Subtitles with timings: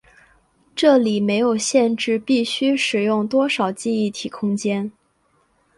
[0.75, 4.91] 这里没有限制必须使用多少记忆体空间。